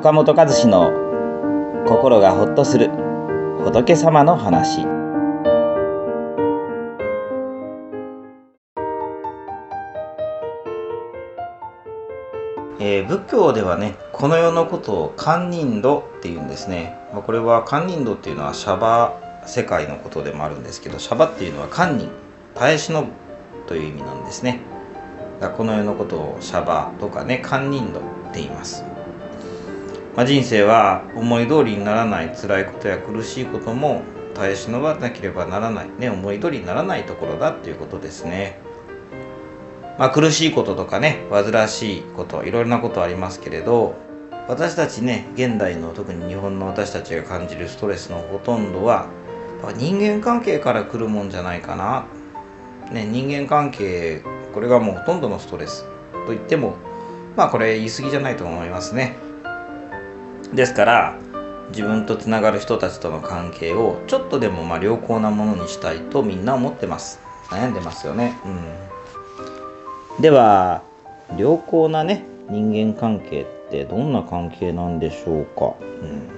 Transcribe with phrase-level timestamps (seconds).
[0.00, 0.90] 岡本和志の
[1.86, 2.88] 心がほっとする
[3.62, 4.80] 仏様の話。
[12.80, 22.08] えー、仏教ではねこの世のことを堪忍度っていうんですね、まあ、これは堪忍度っていうのはシャバ世界のことでもあるんですけどシャバっていうのは堪忍
[22.54, 23.12] 耐え忍ぶ
[23.66, 24.62] という意味なんですね。
[25.58, 28.84] この世のことをシャバとかね堪忍度って言います、
[30.20, 34.02] まあ、人生は思い通りにならない辛いことや苦しいことも
[34.34, 38.60] 耐え忍ばなければならない、ね、思い通りにならないところだっていうことですね。
[39.98, 43.94] まあ、苦しいこととかね煩わしいこといろいろなことありますけれど
[44.46, 49.08] 私たちね現代の特に日本の私たちが感じるストレスのほとんどは
[49.78, 52.04] 人間関係から来るもんじゃないかな、
[52.92, 55.86] ね、人間関係これがもうほとんどのストレス
[56.26, 56.74] と言っても
[57.36, 59.29] まあこれ言い過ぎじゃないと思いますね。
[60.54, 61.18] ですから
[61.70, 67.20] 自分とつながる人たちとの関係をちょっとでもまあ良好なものにしたいとみんな思ってます。
[67.48, 68.36] 悩んでますよね。
[70.18, 70.22] うん。
[70.22, 70.82] では
[71.36, 76.28] 良好なね人間関係ってどんな関係なんでしょうか、うん。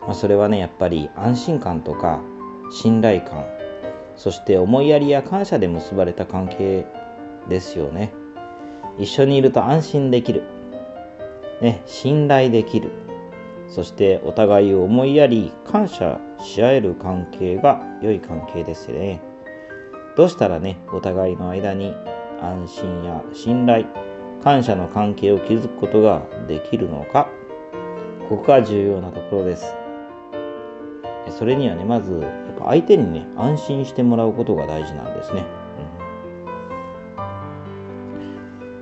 [0.00, 2.22] まあ、それはねやっぱり安心感とか
[2.72, 3.44] 信頼感
[4.16, 6.86] そして思いやりや感謝で結ばれた関係
[7.48, 8.12] ですよね。
[8.98, 10.42] 一緒にいると安心できる、
[11.60, 12.90] ね、信頼できる。
[13.68, 19.20] そしてお互いを思いやり感謝し合える関係が良い関係ですよね。
[20.16, 21.94] どうしたらねお互いの間に
[22.42, 23.86] 安心や信頼
[24.42, 27.28] 感謝の関係を築くことができるのか。
[28.28, 29.76] ここが重要なところです。
[31.30, 35.44] それにはねまずやっぱ相手にね安心してもらうことが大事なんですね、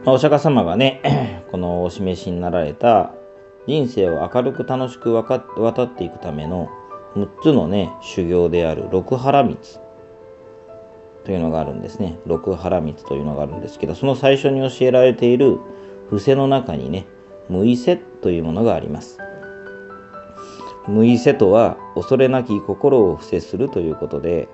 [0.07, 1.03] うん、お釈迦様がね
[1.51, 3.13] このお示しになられた
[3.67, 6.69] 人生を明るく楽しく渡っていくための
[7.15, 9.57] 6つのね修行である六原道。
[11.25, 12.19] というのがあるんですね。
[12.25, 15.59] 六原道というのがあるんですけどその最初に教えられている
[16.09, 17.05] 伏せの中にね
[17.51, 19.19] 無意せというものがあります。
[20.87, 24.49] 無意せとは恐れなき心を伏せするということで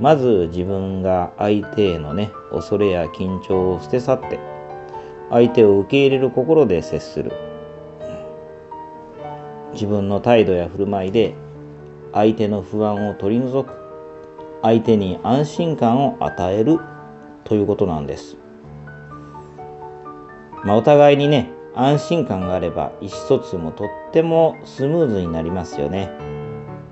[0.00, 4.55] まず自分が相手へのね恐れや緊張を捨て去って
[5.30, 7.32] 相手を受け入れる心で接する。
[9.72, 11.34] 自分の態度や振る舞いで
[12.12, 13.74] 相手の不安を取り除く。
[14.62, 16.78] 相手に安心感を与える。
[17.46, 18.36] ということなんです。
[20.64, 26.10] まあ、お互いにね安心感があれば意思疎通もとってもスムーズになりますよね。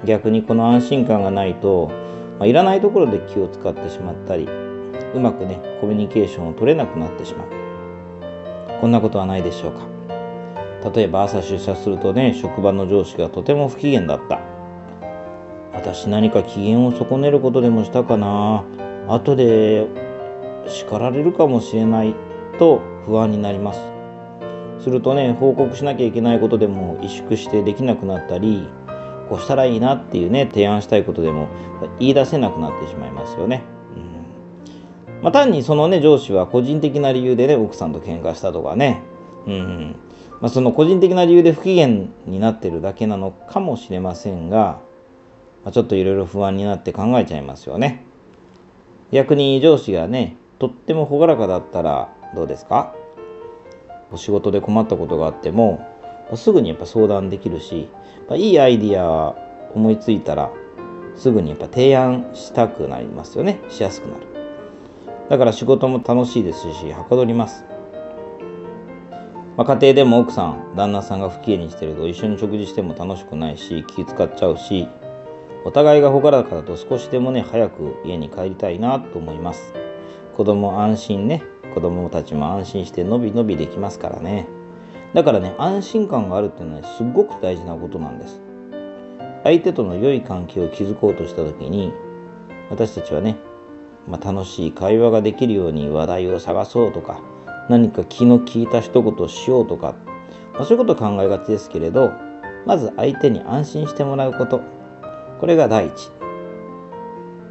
[0.05, 1.89] 逆にこの安心感がないと、
[2.39, 4.47] まあ、いらないところで気を使ってしまったり
[5.15, 7.63] うまくねコミュニケーションを取れなくなってしまう。
[8.84, 9.89] こんなことはないでしょうか。
[10.95, 14.43] 例えば朝出社するとね職場の上司がとても不機嫌だった。
[15.72, 18.62] 私何か機嫌を損ねることでもしたかな。
[19.09, 19.87] 後で
[20.69, 22.15] 叱られるかもしれない。
[22.59, 23.81] と不安になります。
[24.81, 28.69] するとね報告しなきゃいけないことでも萎縮してできなくなったり
[29.31, 31.49] こうしたらいいなっていうね提案したいことでも
[32.01, 33.65] 言い出せなくなってしまいますよね。
[35.24, 39.00] まあ、単にそのね上司は個人的な理由でね奥さんと喧嘩したとかね、
[39.46, 39.96] うん
[40.42, 41.86] まあ、その個人的な理由で不機嫌
[42.26, 44.82] になってるだけなのかもしれませんが、
[45.64, 48.04] まあ、ちょっといろいろ不安になって考えちゃいますよね。
[49.12, 52.94] 逆に上司がねとっても朗らかだったらどうですか？
[54.12, 55.88] お仕事で困ったことがあっても
[56.36, 57.88] すぐにやっぱ相談できるし
[58.28, 59.34] まいいアイディア
[59.74, 60.52] 思いついたら
[61.14, 63.60] すぐにやっぱ提案したくなりますよね。
[63.70, 64.34] しやすくなる。
[65.28, 67.64] だから仕事も楽しいですしはかどります、
[69.56, 74.88] まあ、家庭でも奥さん旦那さんが不機嫌にしてると一緒に食事しても楽しくないし気使っちゃうし
[75.64, 79.72] お互いが朗らかだと少しでもね早く家に帰りたいなと思います。
[80.34, 81.42] 子供安心ね。
[81.74, 84.47] 子供たちも安心してのびのびできますからね。
[85.15, 88.42] だからね安心感があるっていうのはすごく大事なことなんです。
[89.42, 91.92] 相手との良い関係を築こうとした時に
[92.68, 93.36] 私たちはね、
[94.06, 97.22] まあ、楽しい会話ができるように話題を探そうとか
[97.68, 99.95] 何か気の利いた一言をしようとか、
[100.53, 102.12] まあ、そういうことを考えがちですけれど
[102.66, 104.60] まず相手に安心してもらうこと。
[105.39, 106.10] これが第一。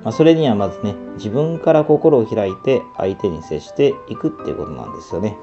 [0.03, 5.37] まあ、それにはまずね自分から心を開いて相手に接していくっていうことなんですよね。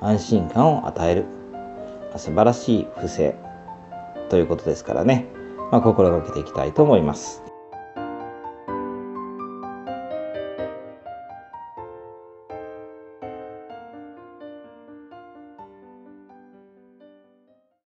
[0.00, 1.24] 安心感を与える、
[2.16, 3.34] 素晴らしい不正
[4.28, 5.26] ということですからね、
[5.72, 7.47] まあ、心がけていきたいと思います。